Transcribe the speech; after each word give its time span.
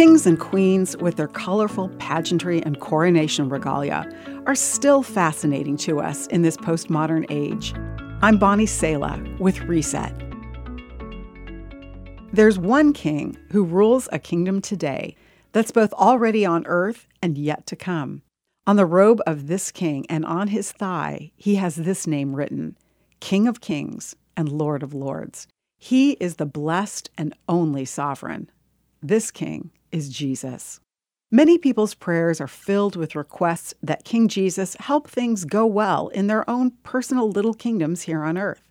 Kings 0.00 0.26
and 0.26 0.40
queens, 0.40 0.96
with 0.96 1.16
their 1.16 1.28
colorful 1.28 1.90
pageantry 1.98 2.62
and 2.62 2.80
coronation 2.80 3.50
regalia, 3.50 4.10
are 4.46 4.54
still 4.54 5.02
fascinating 5.02 5.76
to 5.76 6.00
us 6.00 6.26
in 6.28 6.40
this 6.40 6.56
postmodern 6.56 7.26
age. 7.28 7.74
I'm 8.22 8.38
Bonnie 8.38 8.64
Sala 8.64 9.22
with 9.38 9.60
Reset. 9.64 10.14
There's 12.32 12.58
one 12.58 12.94
king 12.94 13.36
who 13.52 13.62
rules 13.62 14.08
a 14.10 14.18
kingdom 14.18 14.62
today 14.62 15.16
that's 15.52 15.70
both 15.70 15.92
already 15.92 16.46
on 16.46 16.66
earth 16.66 17.06
and 17.20 17.36
yet 17.36 17.66
to 17.66 17.76
come. 17.76 18.22
On 18.66 18.76
the 18.76 18.86
robe 18.86 19.20
of 19.26 19.48
this 19.48 19.70
king 19.70 20.06
and 20.08 20.24
on 20.24 20.48
his 20.48 20.72
thigh, 20.72 21.30
he 21.36 21.56
has 21.56 21.76
this 21.76 22.06
name 22.06 22.34
written 22.34 22.74
King 23.20 23.46
of 23.46 23.60
Kings 23.60 24.16
and 24.34 24.50
Lord 24.50 24.82
of 24.82 24.94
Lords. 24.94 25.46
He 25.78 26.12
is 26.12 26.36
the 26.36 26.46
blessed 26.46 27.10
and 27.18 27.34
only 27.50 27.84
sovereign. 27.84 28.50
This 29.02 29.30
king 29.30 29.70
is 29.92 30.08
Jesus. 30.08 30.80
Many 31.30 31.58
people's 31.58 31.94
prayers 31.94 32.40
are 32.40 32.48
filled 32.48 32.96
with 32.96 33.14
requests 33.14 33.72
that 33.82 34.04
King 34.04 34.26
Jesus 34.26 34.76
help 34.80 35.08
things 35.08 35.44
go 35.44 35.64
well 35.64 36.08
in 36.08 36.26
their 36.26 36.48
own 36.50 36.72
personal 36.82 37.30
little 37.30 37.54
kingdoms 37.54 38.02
here 38.02 38.22
on 38.22 38.36
earth. 38.36 38.62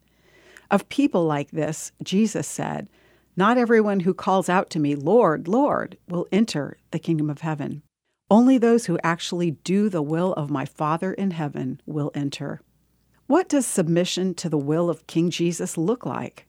Of 0.70 0.90
people 0.90 1.26
like 1.26 1.52
this, 1.52 1.94
Jesus 2.04 2.48
said, 2.48 2.90
Not 3.38 3.58
everyone 3.58 4.02
who 4.02 4.14
calls 4.14 4.50
out 4.50 4.70
to 4.72 4.80
me, 4.80 4.96
Lord, 4.96 5.48
Lord, 5.48 5.98
will 6.10 6.28
enter 6.32 6.78
the 6.92 7.00
kingdom 7.00 7.30
of 7.30 7.42
heaven. 7.42 7.82
Only 8.30 8.58
those 8.58 8.86
who 8.86 9.00
actually 9.04 9.52
do 9.52 9.88
the 9.88 10.02
will 10.02 10.34
of 10.34 10.52
my 10.52 10.66
Father 10.66 11.14
in 11.14 11.32
heaven 11.32 11.82
will 11.86 12.12
enter. 12.14 12.62
What 13.26 13.48
does 13.48 13.66
submission 13.66 14.34
to 14.36 14.50
the 14.50 14.58
will 14.58 14.90
of 14.90 15.08
King 15.08 15.30
Jesus 15.30 15.78
look 15.78 16.06
like? 16.06 16.46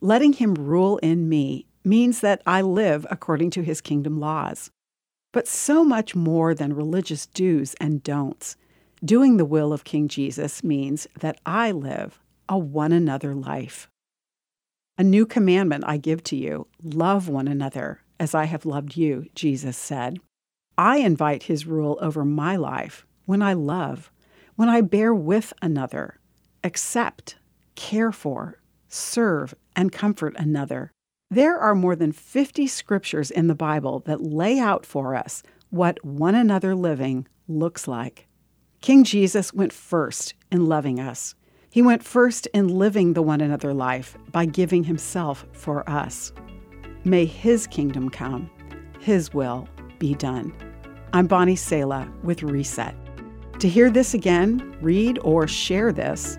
Letting 0.00 0.34
him 0.34 0.54
rule 0.54 0.98
in 0.98 1.28
me 1.28 1.66
means 1.84 2.20
that 2.20 2.42
I 2.46 2.60
live 2.60 3.06
according 3.10 3.50
to 3.50 3.62
his 3.62 3.80
kingdom 3.80 4.18
laws. 4.20 4.70
But 5.32 5.46
so 5.46 5.84
much 5.84 6.14
more 6.14 6.54
than 6.54 6.72
religious 6.72 7.26
do's 7.26 7.74
and 7.80 8.02
don'ts. 8.02 8.56
Doing 9.04 9.36
the 9.36 9.44
will 9.44 9.72
of 9.72 9.84
King 9.84 10.08
Jesus 10.08 10.64
means 10.64 11.06
that 11.20 11.40
I 11.46 11.70
live 11.70 12.20
a 12.48 12.58
one 12.58 12.92
another 12.92 13.34
life. 13.34 13.88
A 14.96 15.04
new 15.04 15.26
commandment 15.26 15.84
I 15.86 15.96
give 15.96 16.24
to 16.24 16.36
you 16.36 16.66
love 16.82 17.28
one 17.28 17.46
another 17.46 18.00
as 18.18 18.34
I 18.34 18.44
have 18.46 18.66
loved 18.66 18.96
you, 18.96 19.26
Jesus 19.34 19.76
said. 19.76 20.18
I 20.76 20.98
invite 20.98 21.44
his 21.44 21.66
rule 21.66 21.98
over 22.00 22.24
my 22.24 22.56
life 22.56 23.06
when 23.26 23.42
I 23.42 23.52
love, 23.52 24.10
when 24.56 24.68
I 24.68 24.80
bear 24.80 25.14
with 25.14 25.52
another, 25.62 26.18
accept, 26.64 27.36
care 27.74 28.10
for, 28.10 28.60
serve, 28.88 29.54
and 29.76 29.92
comfort 29.92 30.34
another. 30.36 30.90
There 31.30 31.58
are 31.58 31.74
more 31.74 31.94
than 31.94 32.12
50 32.12 32.66
scriptures 32.66 33.30
in 33.30 33.48
the 33.48 33.54
Bible 33.54 34.00
that 34.06 34.22
lay 34.22 34.58
out 34.58 34.86
for 34.86 35.14
us 35.14 35.42
what 35.68 36.02
one 36.02 36.34
another 36.34 36.74
living 36.74 37.28
looks 37.46 37.86
like. 37.86 38.26
King 38.80 39.04
Jesus 39.04 39.52
went 39.52 39.70
first 39.70 40.32
in 40.50 40.64
loving 40.64 40.98
us. 40.98 41.34
He 41.70 41.82
went 41.82 42.02
first 42.02 42.46
in 42.54 42.68
living 42.68 43.12
the 43.12 43.20
one 43.20 43.42
another 43.42 43.74
life 43.74 44.16
by 44.32 44.46
giving 44.46 44.84
himself 44.84 45.44
for 45.52 45.86
us. 45.88 46.32
May 47.04 47.26
his 47.26 47.66
kingdom 47.66 48.08
come, 48.08 48.50
his 48.98 49.34
will 49.34 49.68
be 49.98 50.14
done. 50.14 50.54
I'm 51.12 51.26
Bonnie 51.26 51.56
Sala 51.56 52.10
with 52.22 52.42
Reset. 52.42 52.94
To 53.58 53.68
hear 53.68 53.90
this 53.90 54.14
again, 54.14 54.78
read 54.80 55.18
or 55.22 55.46
share 55.46 55.92
this, 55.92 56.38